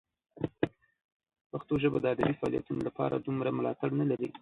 پښتو 1.51 1.73
ژبه 1.81 1.97
د 2.01 2.05
ادبي 2.13 2.33
فعالیتونو 2.39 2.81
لپاره 2.87 3.15
دومره 3.25 3.49
ملاتړ 3.57 3.89
نه 3.99 4.05
لري. 4.11 4.29